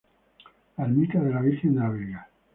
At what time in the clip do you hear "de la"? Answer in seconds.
1.21-1.41, 1.75-1.89